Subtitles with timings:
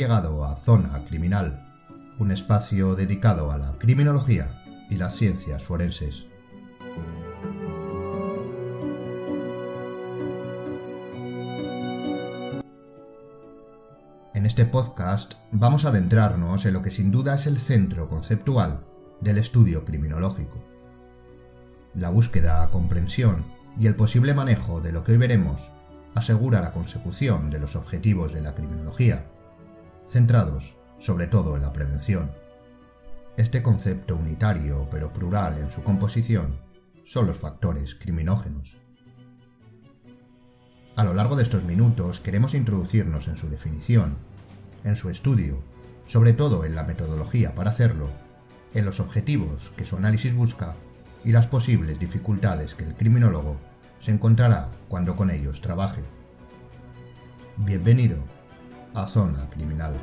[0.00, 1.74] llegado a Zona Criminal,
[2.18, 6.24] un espacio dedicado a la criminología y las ciencias forenses.
[14.32, 18.86] En este podcast vamos a adentrarnos en lo que sin duda es el centro conceptual
[19.20, 20.64] del estudio criminológico.
[21.94, 23.44] La búsqueda, comprensión
[23.78, 25.72] y el posible manejo de lo que hoy veremos
[26.14, 29.29] asegura la consecución de los objetivos de la criminología,
[30.10, 32.32] centrados sobre todo en la prevención.
[33.36, 36.58] Este concepto unitario pero plural en su composición
[37.04, 38.76] son los factores criminógenos.
[40.96, 44.16] A lo largo de estos minutos queremos introducirnos en su definición,
[44.84, 45.62] en su estudio,
[46.06, 48.10] sobre todo en la metodología para hacerlo,
[48.74, 50.74] en los objetivos que su análisis busca
[51.24, 53.56] y las posibles dificultades que el criminólogo
[54.00, 56.02] se encontrará cuando con ellos trabaje.
[57.56, 58.39] Bienvenido
[58.94, 59.98] a Zona Criminal.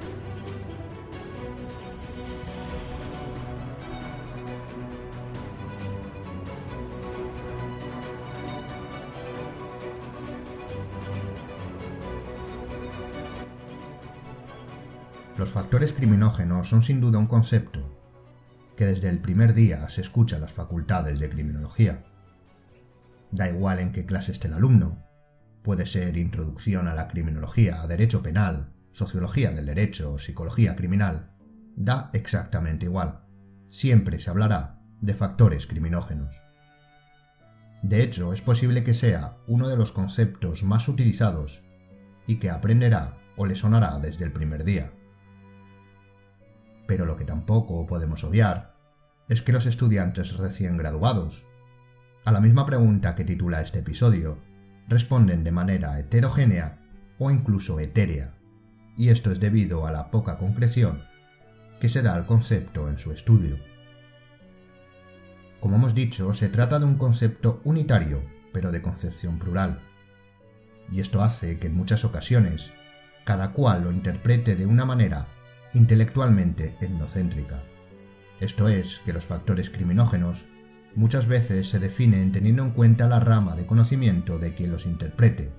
[15.37, 17.97] Los factores criminógenos son sin duda un concepto
[18.75, 22.05] que desde el primer día se escucha las facultades de criminología.
[23.31, 25.03] Da igual en qué clase esté el alumno,
[25.63, 31.29] puede ser introducción a la criminología, derecho penal, sociología del derecho, psicología criminal,
[31.75, 33.19] da exactamente igual.
[33.69, 36.41] Siempre se hablará de factores criminógenos.
[37.83, 41.63] De hecho, es posible que sea uno de los conceptos más utilizados
[42.25, 44.91] y que aprenderá o le sonará desde el primer día.
[46.87, 48.73] Pero lo que tampoco podemos obviar
[49.29, 51.45] es que los estudiantes recién graduados,
[52.25, 54.39] a la misma pregunta que titula este episodio,
[54.87, 56.81] responden de manera heterogénea
[57.19, 58.36] o incluso etérea,
[58.97, 61.03] y esto es debido a la poca concreción
[61.79, 63.59] que se da al concepto en su estudio.
[65.59, 69.79] Como hemos dicho, se trata de un concepto unitario, pero de concepción plural,
[70.91, 72.71] y esto hace que en muchas ocasiones
[73.27, 75.27] cada cual lo interprete de una manera
[75.73, 77.61] intelectualmente etnocéntrica.
[78.39, 80.45] Esto es, que los factores criminógenos
[80.95, 85.51] muchas veces se definen teniendo en cuenta la rama de conocimiento de quien los interprete,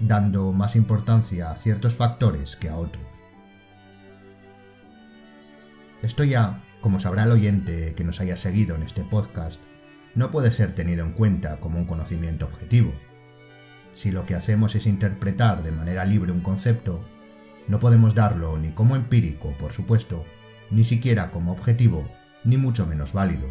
[0.00, 3.04] dando más importancia a ciertos factores que a otros.
[6.02, 9.60] Esto ya, como sabrá el oyente que nos haya seguido en este podcast,
[10.14, 12.92] no puede ser tenido en cuenta como un conocimiento objetivo.
[13.92, 17.04] Si lo que hacemos es interpretar de manera libre un concepto,
[17.68, 20.24] no podemos darlo ni como empírico, por supuesto,
[20.70, 22.10] ni siquiera como objetivo,
[22.42, 23.48] ni mucho menos válido,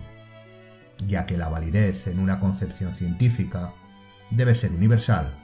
[1.08, 3.74] ya que la validez en una concepción científica
[4.32, 5.39] debe ser universal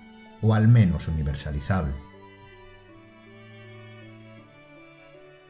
[0.46, 1.96] o al menos universalizable.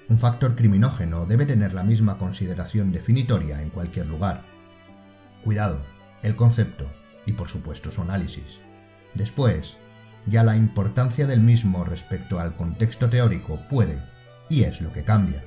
[0.07, 4.43] Un factor criminógeno debe tener la misma consideración definitoria en cualquier lugar.
[5.43, 5.81] Cuidado,
[6.23, 6.89] el concepto
[7.25, 8.61] y por supuesto su análisis.
[9.15, 9.77] Después,
[10.27, 14.01] ya la importancia del mismo respecto al contexto teórico puede,
[14.49, 15.43] y es lo que cambia.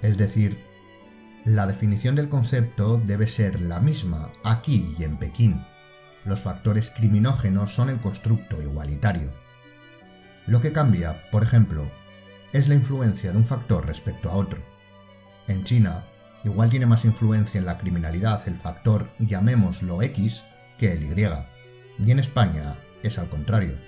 [0.00, 0.58] Es decir,
[1.44, 5.60] la definición del concepto debe ser la misma aquí y en Pekín.
[6.28, 9.30] Los factores criminógenos son el constructo igualitario.
[10.46, 11.90] Lo que cambia, por ejemplo,
[12.52, 14.58] es la influencia de un factor respecto a otro.
[15.46, 16.04] En China,
[16.44, 20.42] igual tiene más influencia en la criminalidad el factor llamémoslo X
[20.76, 21.26] que el Y
[21.98, 23.78] y en España es al contrario,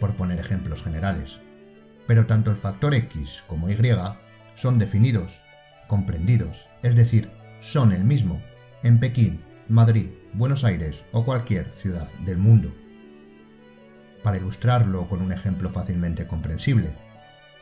[0.00, 1.40] por poner ejemplos generales.
[2.06, 3.76] Pero tanto el factor X como Y
[4.54, 5.42] son definidos,
[5.88, 7.30] comprendidos, es decir,
[7.60, 8.40] son el mismo
[8.82, 12.72] en Pekín, Madrid, Buenos Aires o cualquier ciudad del mundo.
[14.22, 16.94] Para ilustrarlo con un ejemplo fácilmente comprensible,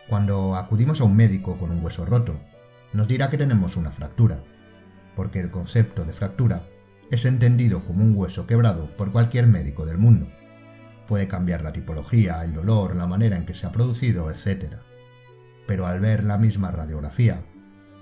[0.08, 2.38] cuando acudimos a un médico con un hueso roto,
[2.92, 4.44] nos dirá que tenemos una fractura,
[5.16, 6.62] porque el concepto de fractura
[7.10, 10.28] es entendido como un hueso quebrado por cualquier médico del mundo.
[11.08, 14.74] Puede cambiar la tipología, el dolor, la manera en que se ha producido, etc.
[15.66, 17.42] Pero al ver la misma radiografía,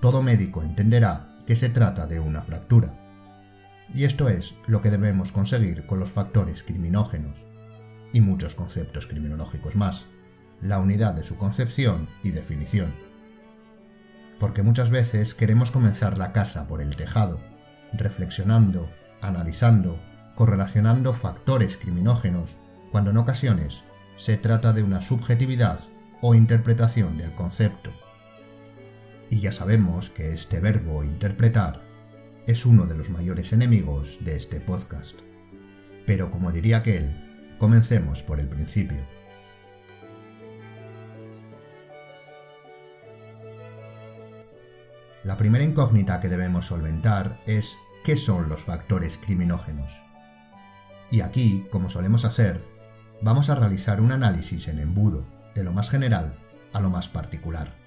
[0.02, 3.07] todo médico entenderá que se trata de una fractura.
[3.94, 7.44] Y esto es lo que debemos conseguir con los factores criminógenos
[8.12, 10.06] y muchos conceptos criminológicos más,
[10.60, 12.94] la unidad de su concepción y definición.
[14.38, 17.40] Porque muchas veces queremos comenzar la casa por el tejado,
[17.92, 18.88] reflexionando,
[19.20, 19.98] analizando,
[20.34, 22.56] correlacionando factores criminógenos,
[22.92, 23.84] cuando en ocasiones
[24.16, 25.80] se trata de una subjetividad
[26.20, 27.90] o interpretación del concepto.
[29.30, 31.87] Y ya sabemos que este verbo interpretar
[32.48, 35.20] es uno de los mayores enemigos de este podcast.
[36.06, 38.96] Pero como diría aquel, comencemos por el principio.
[45.24, 50.00] La primera incógnita que debemos solventar es qué son los factores criminógenos.
[51.10, 52.64] Y aquí, como solemos hacer,
[53.20, 56.38] vamos a realizar un análisis en embudo, de lo más general
[56.72, 57.77] a lo más particular.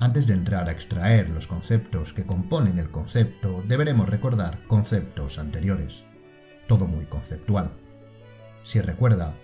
[0.00, 6.04] Antes de entrar a extraer los conceptos que componen el concepto, deberemos recordar conceptos anteriores.
[6.66, 7.72] Todo muy conceptual.
[8.62, 9.34] Si recuerda,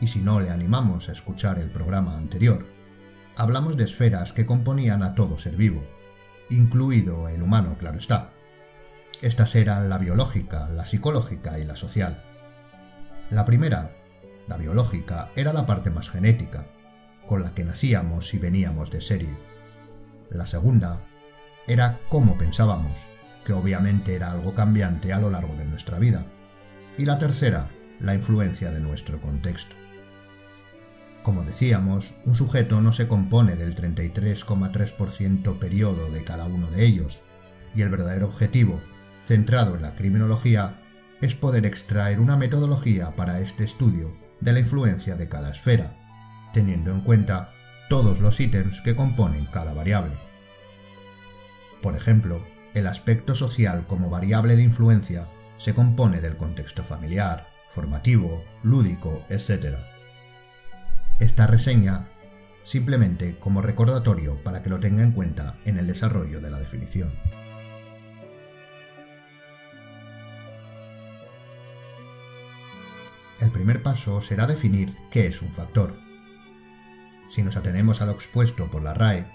[0.00, 2.64] y si no le animamos a escuchar el programa anterior,
[3.36, 5.84] hablamos de esferas que componían a todo ser vivo,
[6.48, 8.30] incluido el humano, claro está.
[9.20, 12.24] Estas eran la biológica, la psicológica y la social.
[13.28, 13.94] La primera,
[14.46, 16.66] la biológica, era la parte más genética,
[17.26, 19.57] con la que nacíamos y veníamos de serie.
[20.30, 21.06] La segunda
[21.66, 22.98] era cómo pensábamos,
[23.44, 26.26] que obviamente era algo cambiante a lo largo de nuestra vida.
[26.98, 27.70] Y la tercera,
[28.00, 29.74] la influencia de nuestro contexto.
[31.22, 37.22] Como decíamos, un sujeto no se compone del 33,3% periodo de cada uno de ellos,
[37.74, 38.80] y el verdadero objetivo,
[39.24, 40.80] centrado en la criminología,
[41.20, 45.96] es poder extraer una metodología para este estudio de la influencia de cada esfera,
[46.54, 47.52] teniendo en cuenta
[47.88, 50.16] todos los ítems que componen cada variable.
[51.82, 52.44] Por ejemplo,
[52.74, 59.76] el aspecto social como variable de influencia se compone del contexto familiar, formativo, lúdico, etc.
[61.18, 62.08] Esta reseña
[62.62, 67.12] simplemente como recordatorio para que lo tenga en cuenta en el desarrollo de la definición.
[73.40, 76.07] El primer paso será definir qué es un factor.
[77.30, 79.26] Si nos atenemos a lo expuesto por la RAE,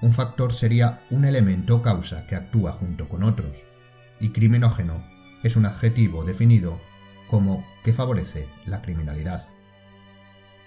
[0.00, 3.56] un factor sería un elemento o causa que actúa junto con otros,
[4.20, 5.02] y criminógeno
[5.42, 6.80] es un adjetivo definido
[7.28, 9.48] como que favorece la criminalidad.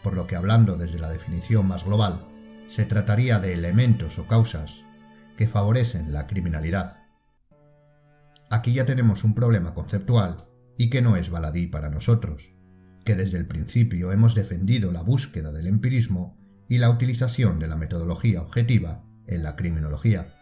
[0.04, 2.28] Por lo que hablando desde la definición más global,
[2.68, 4.82] se trataría de elementos o causas
[5.38, 7.00] que favorecen la criminalidad.
[8.50, 10.38] Aquí ya tenemos un problema conceptual
[10.78, 12.54] y que no es baladí para nosotros,
[13.04, 16.38] que desde el principio hemos defendido la búsqueda del empirismo
[16.68, 20.36] y la utilización de la metodología objetiva en la criminología.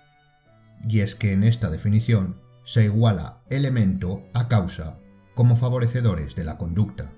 [0.88, 5.00] Y es que en esta definición se iguala elemento a causa
[5.36, 7.12] como favorecedores de la conducta.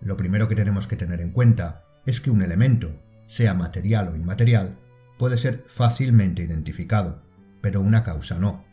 [0.00, 2.92] Lo primero que tenemos que tener en cuenta es que un elemento,
[3.26, 4.78] sea material o inmaterial,
[5.18, 7.22] puede ser fácilmente identificado,
[7.60, 8.64] pero una causa no.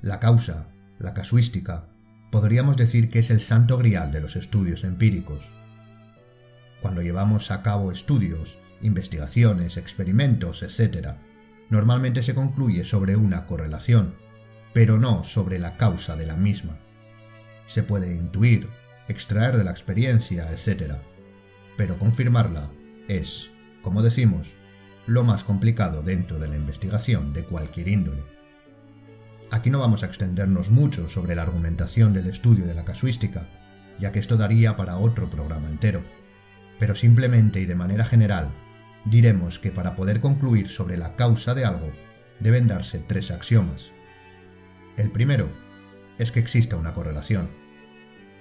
[0.00, 0.68] La causa,
[0.98, 1.88] la casuística,
[2.30, 5.44] podríamos decir que es el santo grial de los estudios empíricos.
[6.84, 11.14] Cuando llevamos a cabo estudios, investigaciones, experimentos, etc.,
[11.70, 14.16] normalmente se concluye sobre una correlación,
[14.74, 16.76] pero no sobre la causa de la misma.
[17.66, 18.68] Se puede intuir,
[19.08, 20.96] extraer de la experiencia, etc.
[21.78, 22.70] Pero confirmarla
[23.08, 23.48] es,
[23.80, 24.54] como decimos,
[25.06, 28.24] lo más complicado dentro de la investigación de cualquier índole.
[29.50, 33.48] Aquí no vamos a extendernos mucho sobre la argumentación del estudio de la casuística,
[33.98, 36.02] ya que esto daría para otro programa entero,
[36.78, 38.50] pero simplemente y de manera general
[39.04, 41.92] diremos que para poder concluir sobre la causa de algo
[42.40, 43.90] deben darse tres axiomas.
[44.96, 45.48] El primero
[46.18, 47.48] es que exista una correlación.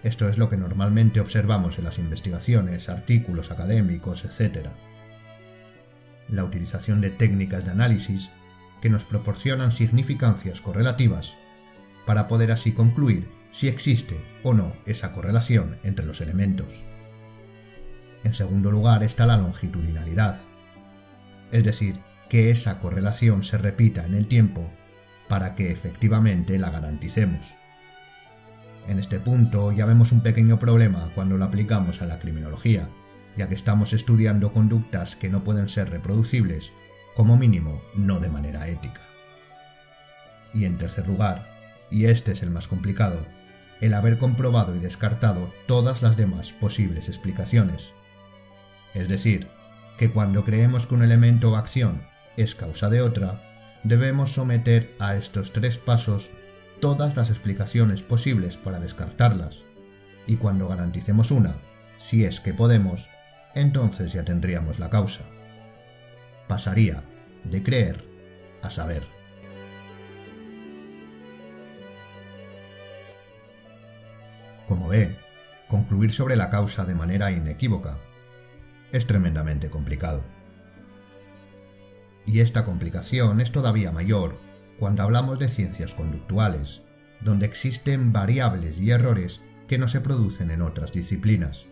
[0.04, 4.68] Esto es lo que normalmente observamos en las investigaciones, artículos académicos, etc.
[6.28, 8.30] La utilización de técnicas de análisis
[8.82, 11.36] que nos proporcionan significancias correlativas
[12.06, 16.68] para poder así concluir si existe o no esa correlación entre los elementos.
[18.24, 20.38] En segundo lugar está la longitudinalidad,
[21.52, 22.00] es decir,
[22.30, 24.68] que esa correlación se repita en el tiempo
[25.28, 27.54] para que efectivamente la garanticemos.
[28.88, 32.90] En este punto ya vemos un pequeño problema cuando lo aplicamos a la criminología,
[33.38, 36.72] ya que estamos estudiando conductas que no pueden ser reproducibles,
[37.16, 39.02] como mínimo no de manera ética.
[40.54, 41.48] Y en tercer lugar,
[41.90, 43.26] y este es el más complicado,
[43.80, 47.94] el haber comprobado y descartado todas las demás posibles explicaciones.
[48.94, 49.48] Es decir,
[49.98, 52.04] que cuando creemos que un elemento o acción
[52.38, 53.42] es causa de otra,
[53.84, 56.30] debemos someter a estos tres pasos
[56.80, 59.64] todas las explicaciones posibles para descartarlas,
[60.28, 61.58] y cuando garanticemos una,
[61.98, 63.10] si es que podemos,
[63.56, 65.24] entonces ya tendríamos la causa.
[66.48, 67.04] Pasaría
[67.44, 68.04] de creer
[68.62, 69.04] a saber.
[74.68, 75.18] Como ve,
[75.68, 77.98] concluir sobre la causa de manera inequívoca
[78.94, 80.24] es tremendamente complicado.
[82.26, 84.40] Y esta complicación es todavía mayor
[84.80, 86.82] cuando hablamos de ciencias conductuales,
[87.22, 91.66] donde existen variables y errores que no se producen en otras disciplinas.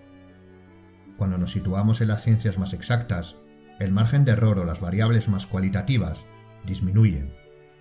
[1.17, 3.35] Cuando nos situamos en las ciencias más exactas,
[3.79, 6.25] el margen de error o las variables más cualitativas
[6.65, 7.33] disminuyen,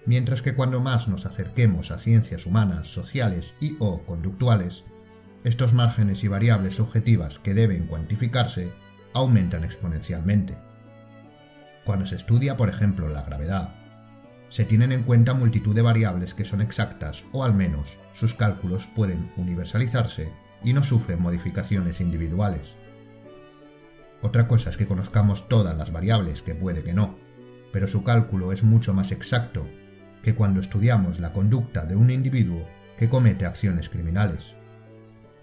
[0.06, 4.84] mientras que cuando más nos acerquemos a ciencias humanas, sociales y o conductuales,
[5.44, 8.72] estos márgenes y variables objetivas que deben cuantificarse
[9.12, 10.56] aumentan exponencialmente.
[11.84, 13.74] Cuando se estudia, por ejemplo, la gravedad,
[14.48, 18.86] se tienen en cuenta multitud de variables que son exactas o al menos sus cálculos
[18.94, 20.32] pueden universalizarse
[20.64, 22.74] y no sufren modificaciones individuales.
[24.22, 27.16] Otra cosa es que conozcamos todas las variables, que puede que no,
[27.72, 29.66] pero su cálculo es mucho más exacto
[30.22, 32.66] que cuando estudiamos la conducta de un individuo
[32.98, 34.54] que comete acciones criminales.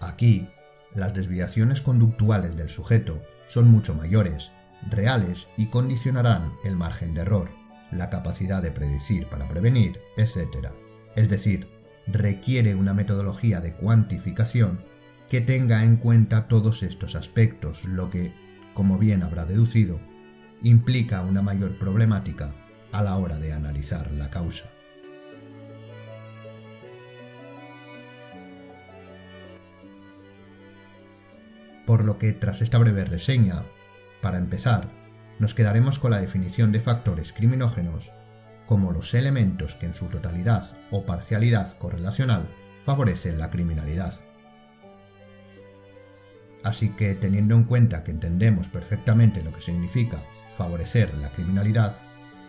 [0.00, 0.48] Aquí,
[0.94, 4.52] las desviaciones conductuales del sujeto son mucho mayores,
[4.88, 7.50] reales y condicionarán el margen de error,
[7.90, 10.68] la capacidad de predecir para prevenir, etc.
[11.16, 11.68] Es decir,
[12.06, 14.84] requiere una metodología de cuantificación
[15.28, 18.32] que tenga en cuenta todos estos aspectos, lo que,
[18.74, 20.00] como bien habrá deducido,
[20.62, 22.54] implica una mayor problemática
[22.92, 24.64] a la hora de analizar la causa.
[31.88, 33.62] Por lo que tras esta breve reseña,
[34.20, 34.90] para empezar,
[35.38, 38.12] nos quedaremos con la definición de factores criminógenos
[38.66, 42.46] como los elementos que en su totalidad o parcialidad correlacional
[42.84, 44.12] favorecen la criminalidad.
[46.62, 50.22] Así que teniendo en cuenta que entendemos perfectamente lo que significa
[50.58, 51.96] favorecer la criminalidad,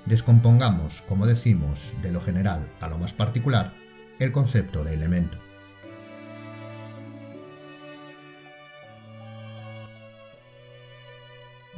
[0.05, 3.73] descompongamos, como decimos, de lo general a lo más particular,
[4.19, 5.37] el concepto de elemento.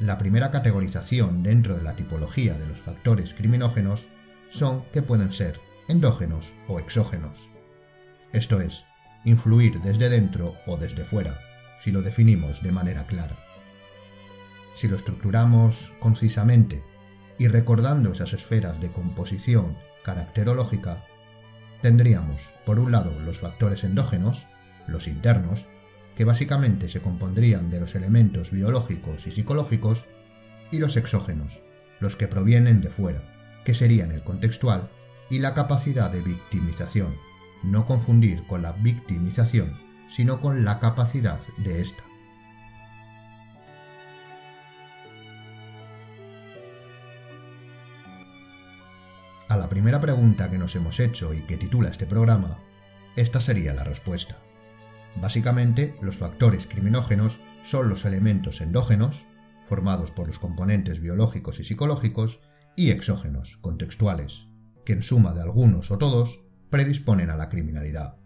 [0.01, 4.07] La primera categorización dentro de la tipología de los factores criminógenos
[4.49, 7.51] son que pueden ser endógenos o exógenos.
[8.33, 8.83] Esto es,
[9.25, 11.39] influir desde dentro o desde fuera,
[11.81, 13.37] si lo definimos de manera clara.
[14.75, 16.83] Si lo estructuramos concisamente
[17.37, 21.05] y recordando esas esferas de composición caracterológica,
[21.83, 24.47] tendríamos, por un lado, los factores endógenos,
[24.87, 25.67] los internos,
[26.15, 30.05] que básicamente se compondrían de los elementos biológicos y psicológicos,
[30.71, 31.61] y los exógenos,
[31.99, 33.23] los que provienen de fuera,
[33.65, 34.89] que serían el contextual
[35.29, 37.15] y la capacidad de victimización,
[37.63, 39.73] no confundir con la victimización,
[40.09, 42.03] sino con la capacidad de ésta.
[49.47, 52.57] A la primera pregunta que nos hemos hecho y que titula este programa,
[53.17, 54.37] esta sería la respuesta.
[55.19, 59.25] Básicamente, los factores criminógenos son los elementos endógenos,
[59.65, 62.41] formados por los componentes biológicos y psicológicos,
[62.75, 64.47] y exógenos, contextuales,
[64.85, 68.17] que en suma de algunos o todos predisponen a la criminalidad.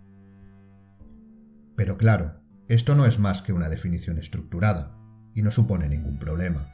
[1.76, 4.96] Pero claro, esto no es más que una definición estructurada,
[5.34, 6.74] y no supone ningún problema.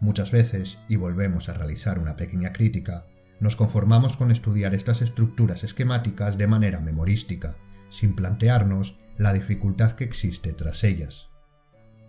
[0.00, 3.06] Muchas veces, y volvemos a realizar una pequeña crítica,
[3.40, 7.56] nos conformamos con estudiar estas estructuras esquemáticas de manera memorística,
[7.90, 11.28] sin plantearnos la dificultad que existe tras ellas.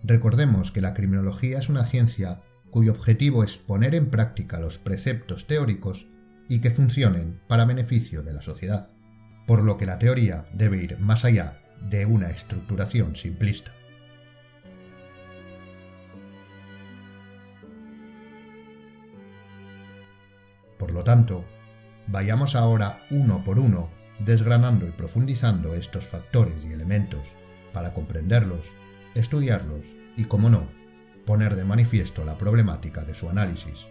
[0.03, 5.47] Recordemos que la criminología es una ciencia cuyo objetivo es poner en práctica los preceptos
[5.47, 6.07] teóricos
[6.47, 8.91] y que funcionen para beneficio de la sociedad,
[9.47, 13.73] por lo que la teoría debe ir más allá de una estructuración simplista.
[20.77, 21.43] Por lo tanto,
[22.07, 27.27] vayamos ahora uno por uno desgranando y profundizando estos factores y elementos
[27.73, 28.67] para comprenderlos,
[29.15, 29.85] estudiarlos
[30.15, 30.67] y, como no,
[31.25, 33.87] poner de manifiesto la problemática de su análisis.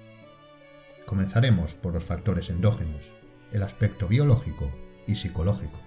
[1.06, 3.12] Comenzaremos por los factores endógenos,
[3.52, 4.70] el aspecto biológico
[5.06, 5.80] y psicológico.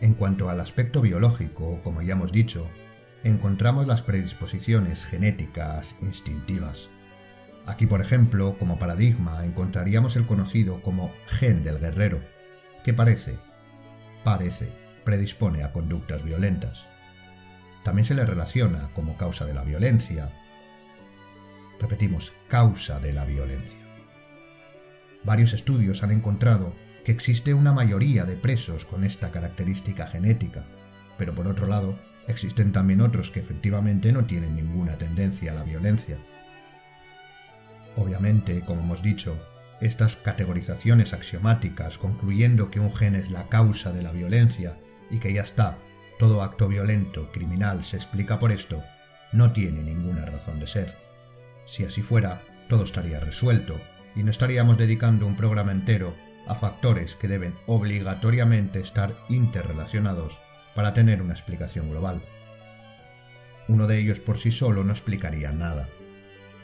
[0.00, 2.68] En cuanto al aspecto biológico, como ya hemos dicho,
[3.22, 6.90] encontramos las predisposiciones genéticas instintivas.
[7.66, 12.20] Aquí, por ejemplo, como paradigma, encontraríamos el conocido como gen del guerrero,
[12.84, 13.38] que parece,
[14.22, 14.70] parece,
[15.04, 16.86] predispone a conductas violentas.
[17.84, 20.30] También se le relaciona como causa de la violencia.
[21.80, 23.78] Repetimos, causa de la violencia.
[25.22, 30.64] Varios estudios han encontrado que existe una mayoría de presos con esta característica genética,
[31.16, 35.64] pero por otro lado, existen también otros que efectivamente no tienen ninguna tendencia a la
[35.64, 36.18] violencia.
[37.96, 39.36] Obviamente, como hemos dicho,
[39.80, 44.78] estas categorizaciones axiomáticas concluyendo que un gen es la causa de la violencia
[45.10, 45.78] y que ya está,
[46.18, 48.82] todo acto violento, criminal, se explica por esto,
[49.32, 50.94] no tiene ninguna razón de ser.
[51.66, 53.80] Si así fuera, todo estaría resuelto
[54.16, 56.14] y no estaríamos dedicando un programa entero
[56.46, 60.38] a factores que deben obligatoriamente estar interrelacionados
[60.74, 62.22] para tener una explicación global,
[63.66, 65.88] Uno de ellos por sí solo no explicaría nada.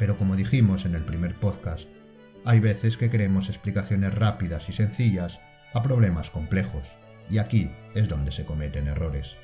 [0.00, 1.86] Pero como dijimos en el primer podcast,
[2.46, 5.40] hay veces que queremos explicaciones rápidas y sencillas
[5.74, 6.96] a problemas complejos,
[7.30, 9.36] y aquí es donde se cometen errores.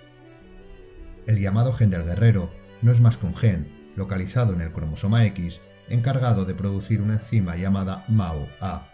[1.27, 5.27] El llamado gen del guerrero no es más que un gen, localizado en el cromosoma
[5.27, 5.61] X,
[5.91, 8.89] encargado de producir una enzima llamada MAO-A,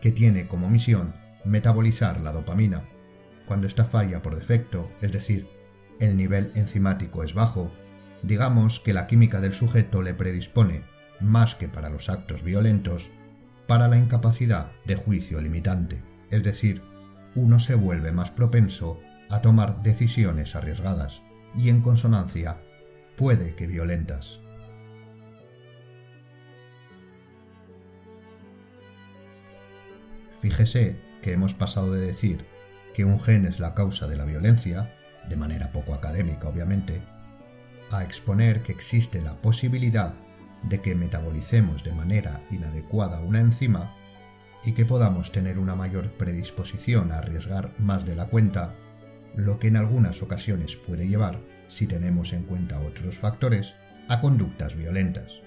[0.00, 2.82] que tiene como misión metabolizar la dopamina.
[3.46, 5.48] Cuando esta falla por defecto, es decir,
[6.00, 7.70] el nivel enzimático es bajo,
[8.24, 13.10] digamos que la química del sujeto le predispone, más que para los actos violentos,
[13.66, 16.82] para la incapacidad de juicio limitante, es decir,
[17.34, 21.22] uno se vuelve más propenso a tomar decisiones arriesgadas
[21.56, 22.60] y en consonancia
[23.16, 24.40] puede que violentas.
[30.40, 32.46] Fíjese que hemos pasado de decir
[32.94, 34.94] que un gen es la causa de la violencia,
[35.28, 37.02] de manera poco académica obviamente,
[37.90, 40.14] a exponer que existe la posibilidad
[40.62, 43.94] de que metabolicemos de manera inadecuada una enzima
[44.64, 48.74] y que podamos tener una mayor predisposición a arriesgar más de la cuenta,
[49.36, 53.74] lo que en algunas ocasiones puede llevar, si tenemos en cuenta otros factores,
[54.08, 55.40] a conductas violentas.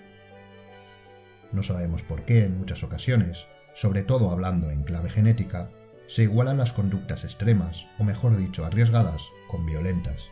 [1.51, 5.69] No sabemos por qué en muchas ocasiones, sobre todo hablando en clave genética,
[6.07, 10.29] se igualan las conductas extremas, o mejor dicho, arriesgadas, con violentas.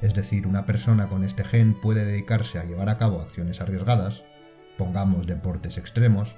[0.00, 4.22] Es decir, una persona con este gen puede dedicarse a llevar a cabo acciones arriesgadas,
[4.76, 6.36] pongamos deportes extremos,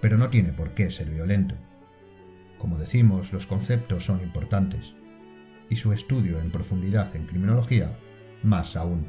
[0.00, 1.56] pero no tiene por qué ser violento.
[2.58, 4.94] Como decimos, los conceptos son importantes,
[5.68, 7.96] y su estudio en profundidad en criminología
[8.42, 9.06] más aún.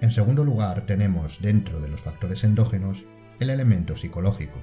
[0.00, 3.04] En segundo lugar, tenemos dentro de los factores endógenos
[3.40, 4.58] el elemento psicológico.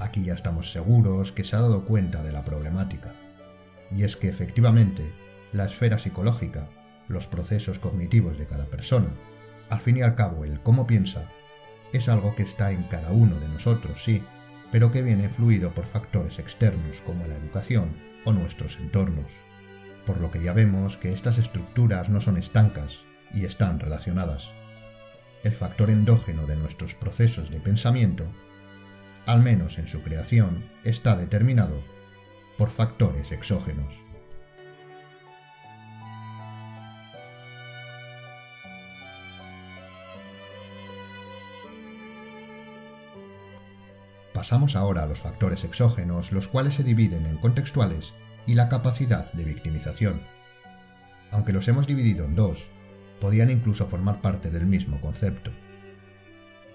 [0.00, 3.14] Aquí ya estamos seguros que se ha dado cuenta de la problemática,
[3.94, 5.12] y es que efectivamente
[5.52, 6.68] la esfera psicológica
[7.10, 9.08] los procesos cognitivos de cada persona,
[9.68, 11.30] al fin y al cabo el cómo piensa,
[11.92, 14.22] es algo que está en cada uno de nosotros, sí,
[14.72, 19.30] pero que viene fluido por factores externos como la educación o nuestros entornos.
[20.06, 23.00] Por lo que ya vemos que estas estructuras no son estancas
[23.34, 24.50] y están relacionadas.
[25.42, 28.26] El factor endógeno de nuestros procesos de pensamiento,
[29.26, 31.82] al menos en su creación, está determinado
[32.56, 34.04] por factores exógenos.
[44.32, 48.14] Pasamos ahora a los factores exógenos, los cuales se dividen en contextuales
[48.46, 50.22] y la capacidad de victimización.
[51.30, 52.70] Aunque los hemos dividido en dos,
[53.20, 55.50] podían incluso formar parte del mismo concepto.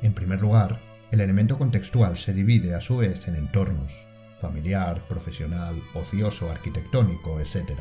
[0.02, 0.80] En primer lugar,
[1.12, 3.94] el elemento contextual se divide a su vez en entornos,
[4.42, 7.80] familiar, profesional, ocioso, arquitectónico, etc.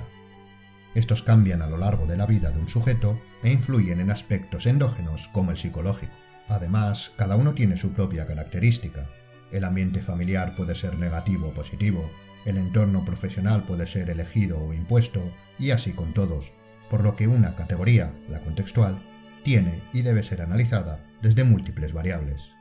[0.94, 4.66] Estos cambian a lo largo de la vida de un sujeto e influyen en aspectos
[4.66, 6.12] endógenos como el psicológico.
[6.48, 9.08] Además, cada uno tiene su propia característica,
[9.50, 12.10] el ambiente familiar puede ser negativo o positivo,
[12.44, 16.52] el entorno profesional puede ser elegido o impuesto, y así con todos,
[16.90, 18.98] por lo que una categoría, la contextual,
[19.44, 22.53] tiene y debe ser analizada desde múltiples variables.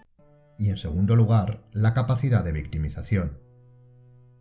[0.58, 3.40] Y en segundo lugar, la capacidad de victimización.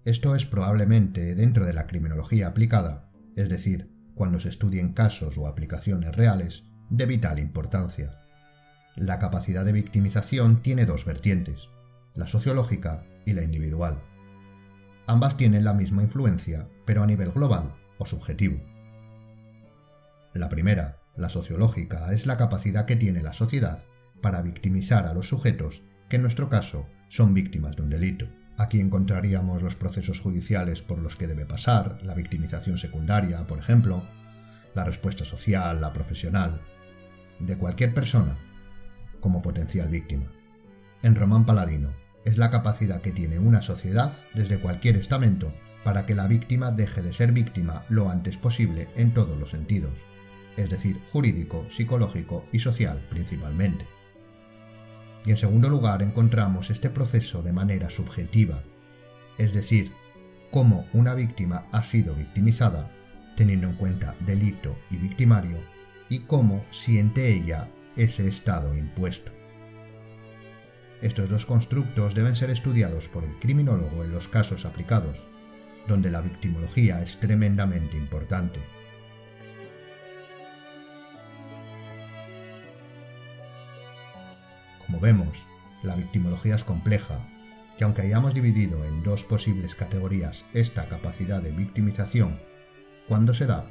[0.04, 5.46] Esto es probablemente dentro de la criminología aplicada, es decir, cuando se estudien casos o
[5.46, 8.18] aplicaciones reales, de vital importancia.
[8.96, 11.68] La capacidad de victimización tiene dos vertientes
[12.14, 14.02] la sociológica y la individual.
[15.06, 18.60] Ambas tienen la misma influencia, pero a nivel global o subjetivo.
[20.34, 23.82] La primera, la sociológica, es la capacidad que tiene la sociedad
[24.20, 28.28] para victimizar a los sujetos que en nuestro caso son víctimas de un delito.
[28.58, 34.06] Aquí encontraríamos los procesos judiciales por los que debe pasar, la victimización secundaria, por ejemplo,
[34.74, 36.60] la respuesta social, la profesional,
[37.38, 38.36] de cualquier persona
[39.22, 40.26] como potencial víctima.
[41.02, 41.94] En Román Paladino,
[42.26, 47.00] es la capacidad que tiene una sociedad desde cualquier estamento para que la víctima deje
[47.00, 49.98] de ser víctima lo antes posible en todos los sentidos,
[50.58, 53.86] es decir, jurídico, psicológico y social principalmente.
[55.24, 58.62] Y en segundo lugar encontramos este proceso de manera subjetiva,
[59.38, 59.92] es decir,
[60.50, 62.90] cómo una víctima ha sido victimizada,
[63.36, 65.58] teniendo en cuenta delito y victimario,
[66.08, 69.32] y cómo siente ella ese estado impuesto.
[71.00, 75.26] Estos dos constructos deben ser estudiados por el criminólogo en los casos aplicados,
[75.88, 78.60] donde la victimología es tremendamente importante.
[84.92, 85.46] Como vemos,
[85.82, 87.26] la victimología es compleja,
[87.78, 92.38] que aunque hayamos dividido en dos posibles categorías esta capacidad de victimización,
[93.08, 93.64] cuando se da,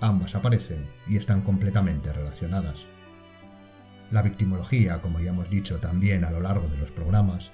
[0.00, 2.86] ambas aparecen y están completamente relacionadas.
[4.12, 7.50] La victimología, como ya hemos dicho también a lo largo de los programas,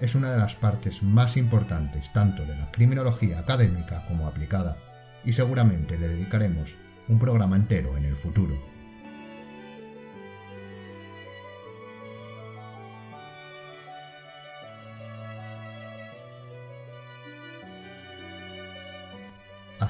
[0.00, 4.78] es una de las partes más importantes tanto de la criminología académica como aplicada,
[5.26, 6.74] y seguramente le dedicaremos
[7.06, 8.69] un programa entero en el futuro.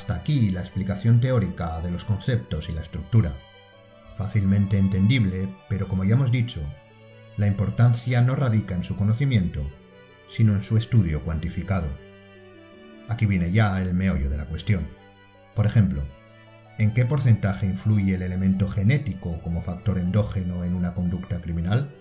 [0.00, 3.34] Hasta aquí la explicación teórica de los conceptos y la estructura.
[4.16, 6.62] Fácilmente entendible, pero como ya hemos dicho,
[7.36, 9.60] la importancia no radica en su conocimiento,
[10.26, 11.86] sino en su estudio cuantificado.
[13.10, 14.88] Aquí viene ya el meollo de la cuestión.
[15.54, 16.02] Por ejemplo,
[16.78, 21.94] ¿en qué porcentaje influye el elemento genético como factor endógeno en una conducta criminal?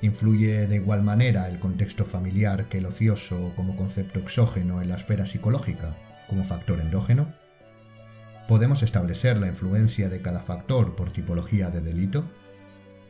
[0.00, 4.96] ¿Influye de igual manera el contexto familiar que el ocioso como concepto exógeno en la
[4.96, 5.94] esfera psicológica
[6.28, 7.32] como factor endógeno?
[8.46, 12.24] ¿Podemos establecer la influencia de cada factor por tipología de delito?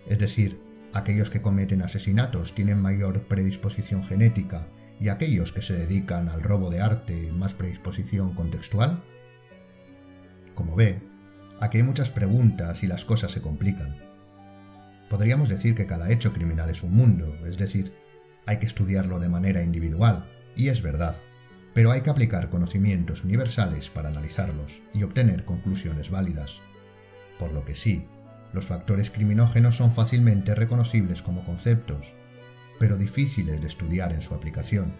[0.06, 0.60] Es decir,
[0.92, 4.66] aquellos que cometen asesinatos tienen mayor predisposición genética
[5.00, 9.02] y aquellos que se dedican al robo de arte más predisposición contextual?
[10.54, 11.00] Como ve,
[11.60, 13.96] aquí hay muchas preguntas y las cosas se complican.
[15.08, 17.92] Podríamos decir que cada hecho criminal es un mundo, es decir,
[18.44, 21.16] hay que estudiarlo de manera individual, y es verdad,
[21.78, 26.60] pero hay que aplicar conocimientos universales para analizarlos y obtener conclusiones válidas.
[27.38, 28.04] Por lo que sí,
[28.52, 32.14] los factores criminógenos son fácilmente reconocibles como conceptos,
[32.80, 34.92] pero difíciles de estudiar en su aplicación.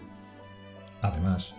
[1.01, 1.53] Además,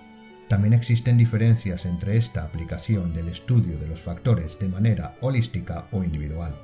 [0.48, 6.02] también existen diferencias entre esta aplicación del estudio de los factores de manera holística o
[6.02, 6.58] individual.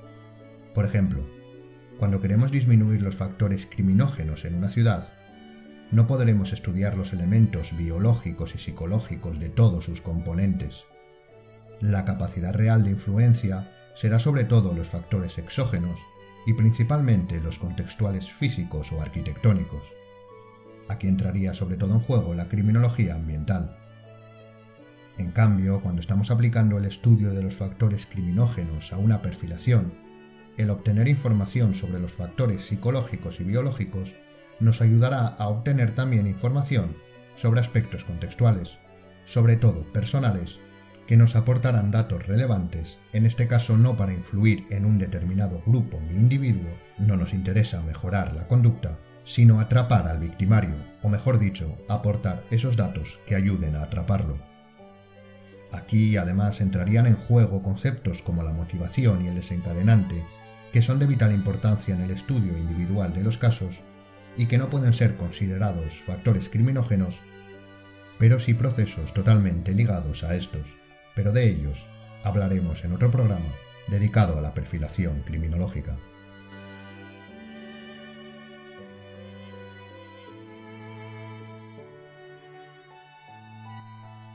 [0.74, 1.28] Por ejemplo,
[1.98, 5.12] cuando queremos disminuir los factores criminógenos en una ciudad,
[5.90, 10.85] no podremos estudiar los elementos biológicos y psicológicos de todos sus componentes.
[11.81, 16.01] La capacidad real de influencia será sobre todo los factores exógenos
[16.46, 19.94] y principalmente los contextuales físicos o arquitectónicos.
[20.88, 23.77] Aquí entraría sobre todo en juego la criminología ambiental.
[25.18, 29.92] En cambio, cuando estamos aplicando el estudio de los factores criminógenos a una perfilación,
[30.57, 34.14] el obtener información sobre los factores psicológicos y biológicos
[34.60, 36.96] nos ayudará a obtener también información
[37.34, 38.78] sobre aspectos contextuales,
[39.24, 40.58] sobre todo personales,
[41.06, 46.00] que nos aportarán datos relevantes, en este caso no para influir en un determinado grupo
[46.00, 51.76] ni individuo, no nos interesa mejorar la conducta, sino atrapar al victimario, o mejor dicho,
[51.88, 54.38] aportar esos datos que ayuden a atraparlo.
[55.72, 60.24] Aquí además entrarían en juego conceptos como la motivación y el desencadenante,
[60.72, 63.82] que son de vital importancia en el estudio individual de los casos
[64.37, 67.20] y que no pueden ser considerados factores criminógenos,
[68.18, 70.77] pero sí procesos totalmente ligados a estos
[71.16, 71.85] pero de ellos
[72.22, 73.49] hablaremos en otro programa
[73.88, 75.96] dedicado a la perfilación criminológica.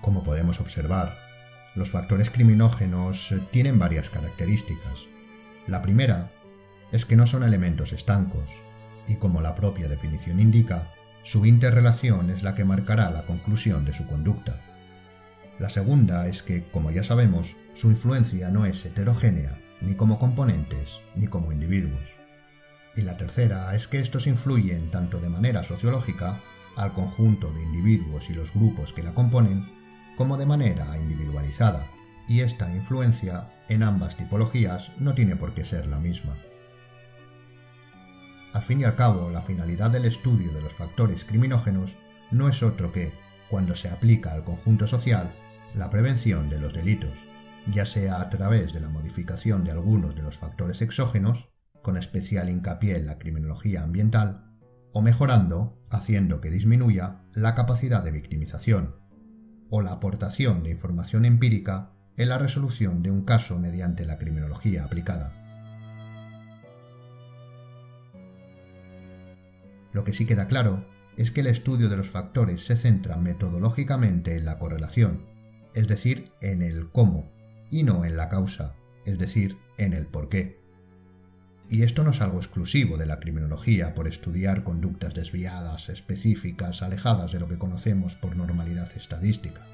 [0.02, 1.16] Como podemos observar,
[1.76, 5.08] los factores criminógenos tienen varias características.
[5.68, 6.32] La primera
[6.92, 8.50] es que no son elementos estancos,
[9.08, 10.92] y como la propia definición indica,
[11.24, 14.62] su interrelación es la que marcará la conclusión de su conducta.
[15.60, 21.02] La segunda es que, como ya sabemos, su influencia no es heterogénea, ni como componentes,
[21.16, 22.10] ni como individuos.
[22.96, 26.40] Y la tercera es que estos influyen tanto de manera sociológica
[26.76, 29.66] al conjunto de individuos y los grupos que la componen,
[30.18, 31.88] como de manera individualizada,
[32.28, 36.38] y esta influencia en ambas tipologías no tiene por qué ser la misma.
[38.54, 41.96] Al fin y al cabo, la finalidad del estudio de los factores criminógenos
[42.32, 43.14] no es otro que,
[43.50, 45.32] cuando se aplica al conjunto social,
[45.74, 47.14] la prevención de los delitos,
[47.74, 51.50] ya sea a través de la modificación de algunos de los factores exógenos,
[51.82, 54.52] con especial hincapié en la criminología ambiental,
[54.94, 58.96] o mejorando, haciendo que disminuya, la capacidad de victimización,
[59.70, 64.84] o la aportación de información empírica en la resolución de un caso mediante la criminología
[64.84, 65.41] aplicada.
[69.94, 70.86] Lo que sí queda claro
[71.18, 75.26] es que el estudio de los factores se centra metodológicamente en la correlación,
[75.74, 77.32] es decir, en el cómo,
[77.70, 78.76] y no en la causa,
[79.06, 80.60] es decir, en el por qué.
[81.70, 87.32] Y esto no es algo exclusivo de la criminología por estudiar conductas desviadas, específicas, alejadas
[87.32, 89.66] de lo que conocemos por normalidad estadística.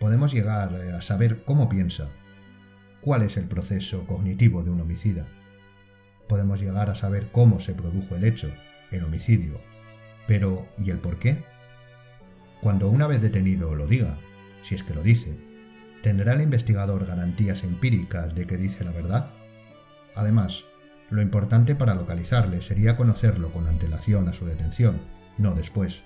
[0.00, 2.08] Podemos llegar a saber cómo piensa,
[3.00, 5.26] cuál es el proceso cognitivo de un homicida.
[6.28, 8.50] Podemos llegar a saber cómo se produjo el hecho,
[8.90, 9.60] el homicidio.
[10.26, 11.44] Pero, ¿y el por qué?
[12.60, 14.18] Cuando una vez detenido lo diga,
[14.62, 15.38] si es que lo dice,
[16.02, 19.30] ¿tendrá el investigador garantías empíricas de que dice la verdad?
[20.14, 20.64] Además,
[21.10, 25.00] lo importante para localizarle sería conocerlo con antelación a su detención,
[25.38, 26.02] no después.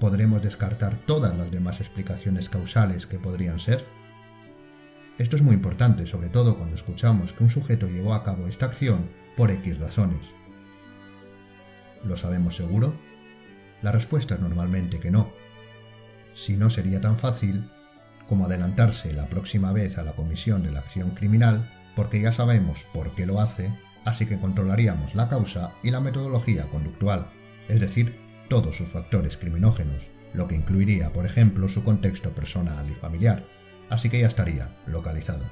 [0.00, 3.84] ¿Podremos descartar todas las demás explicaciones causales que podrían ser?
[5.16, 8.66] Esto es muy importante, sobre todo cuando escuchamos que un sujeto llevó a cabo esta
[8.66, 10.26] acción por X razones.
[12.02, 12.94] ¿Lo sabemos seguro?
[13.80, 15.32] La respuesta es normalmente que no.
[16.34, 17.70] Si no sería tan fácil
[18.28, 22.84] como adelantarse la próxima vez a la comisión de la acción criminal, porque ya sabemos
[22.92, 23.72] por qué lo hace,
[24.04, 27.28] así que controlaríamos la causa y la metodología conductual,
[27.68, 32.94] es decir, todos sus factores criminógenos, lo que incluiría, por ejemplo, su contexto personal y
[32.94, 33.44] familiar,
[33.90, 35.44] así que ya estaría localizado.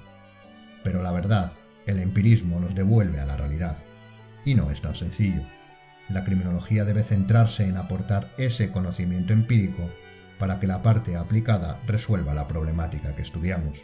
[0.83, 1.53] Pero la verdad,
[1.87, 3.79] el empirismo nos devuelve a la realidad,
[4.45, 5.43] y no es tan sencillo.
[6.09, 9.89] La criminología debe centrarse en aportar ese conocimiento empírico
[10.39, 13.79] para que la parte aplicada resuelva la problemática que estudiamos.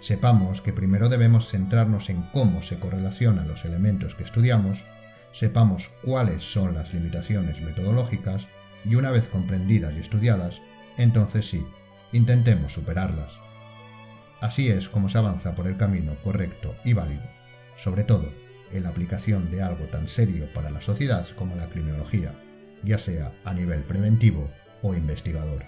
[0.00, 4.84] Sepamos que primero debemos centrarnos en cómo se correlacionan los elementos que estudiamos,
[5.32, 8.46] sepamos cuáles son las limitaciones metodológicas
[8.84, 10.60] y una vez comprendidas y estudiadas,
[10.98, 11.64] entonces sí,
[12.12, 13.43] intentemos superarlas.
[14.44, 17.22] Así es como se avanza por el camino correcto y válido,
[17.76, 18.30] sobre todo
[18.72, 22.34] en la aplicación de algo tan serio para la sociedad como la criminología,
[22.82, 24.50] ya sea a nivel preventivo
[24.82, 25.64] o investigador.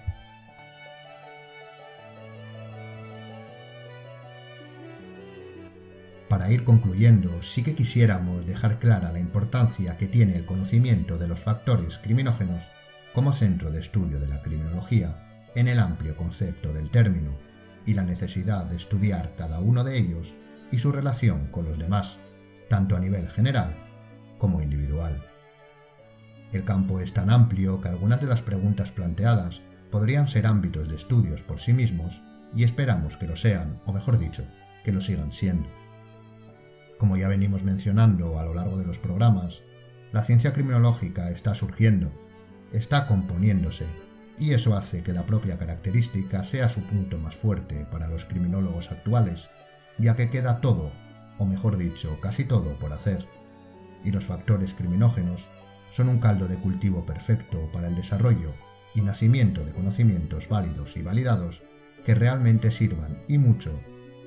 [6.28, 11.28] Para ir concluyendo, sí que quisiéramos dejar clara la importancia que tiene el conocimiento de
[11.28, 12.68] los factores criminógenos
[13.14, 15.16] como centro de estudio de la criminología
[15.54, 17.45] en el amplio concepto del término
[17.87, 20.37] y la necesidad de estudiar cada uno de ellos
[20.70, 22.18] y su relación con los demás,
[22.68, 23.77] tanto a nivel general
[24.38, 25.22] como individual.
[26.53, 30.96] El campo es tan amplio que algunas de las preguntas planteadas podrían ser ámbitos de
[30.96, 32.22] estudios por sí mismos
[32.55, 34.44] y esperamos que lo sean, o mejor dicho,
[34.85, 35.68] que lo sigan siendo.
[36.99, 39.62] Como ya venimos mencionando a lo largo de los programas,
[40.12, 42.11] la ciencia criminológica está surgiendo,
[42.72, 43.87] está componiéndose
[44.38, 48.90] y eso hace que la propia característica sea su punto más fuerte para los criminólogos
[48.90, 49.49] actuales,
[49.99, 50.92] ya que queda todo,
[51.38, 53.27] o mejor dicho, casi todo por hacer,
[54.05, 55.49] y los factores criminógenos
[55.90, 58.55] son un caldo de cultivo perfecto para el desarrollo
[58.94, 61.62] y nacimiento de conocimientos válidos y validados
[62.05, 63.81] que realmente sirvan y mucho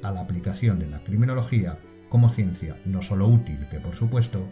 [0.03, 1.77] a la aplicación de la criminología
[2.09, 4.49] como ciencia no solo útil que por supuesto,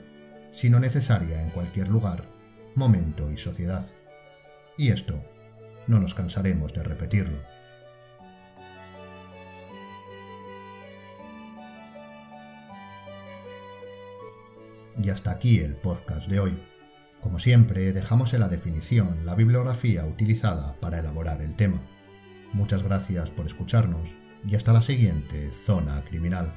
[0.52, 2.26] sino necesaria en cualquier lugar,
[2.76, 3.86] momento y sociedad.
[4.78, 5.24] Y esto
[5.88, 7.38] no nos cansaremos de repetirlo.
[15.02, 16.58] Y hasta aquí el podcast de hoy.
[17.21, 21.82] Como siempre, dejamos en la definición la bibliografía utilizada para elaborar el tema.
[22.54, 24.15] Muchas gracias por escucharnos
[24.47, 26.54] y hasta la siguiente zona criminal.